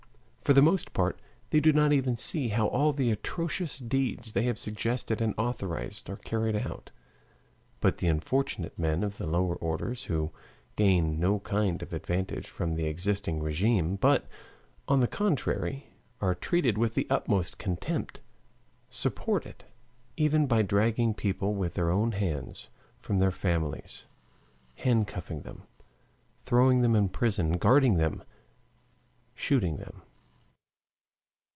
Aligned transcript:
For 0.43 0.53
the 0.53 0.61
most 0.61 0.91
part 0.91 1.17
they 1.51 1.61
do 1.61 1.71
not 1.71 1.93
even 1.93 2.17
see 2.17 2.49
how 2.49 2.67
all 2.67 2.91
the 2.91 3.09
atrocious 3.09 3.79
deeds 3.79 4.33
they 4.33 4.43
have 4.43 4.59
suggested 4.59 5.21
and 5.21 5.33
authorized 5.37 6.09
are 6.09 6.17
carried 6.17 6.57
out. 6.57 6.91
But 7.79 7.99
the 7.99 8.09
unfortunate 8.09 8.77
men 8.77 9.01
of 9.01 9.17
the 9.17 9.27
lower 9.27 9.55
orders, 9.55 10.03
who 10.05 10.29
gain 10.75 11.21
no 11.21 11.39
kind 11.39 11.81
of 11.81 11.93
advantage 11.93 12.49
from 12.49 12.73
the 12.75 12.85
existing 12.85 13.39
RÉGIME, 13.39 13.97
but, 14.01 14.27
on 14.89 14.99
the 14.99 15.07
contrary, 15.07 15.93
are 16.19 16.35
treated 16.35 16.77
with 16.77 16.95
the 16.95 17.07
utmost 17.09 17.57
contempt, 17.57 18.19
support 18.89 19.45
it 19.45 19.63
even 20.17 20.47
by 20.47 20.63
dragging 20.63 21.13
people 21.13 21.53
with 21.55 21.75
their 21.75 21.89
own 21.89 22.11
hands 22.11 22.67
from 22.99 23.19
their 23.19 23.31
families, 23.31 24.03
handcuffing 24.75 25.43
them, 25.43 25.63
throwing 26.43 26.81
them 26.81 26.93
in 26.93 27.07
prison, 27.07 27.53
guarding 27.57 27.95
them, 27.95 28.21
shooting 29.33 29.77
them. 29.77 30.01